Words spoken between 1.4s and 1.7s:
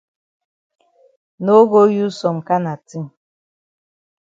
No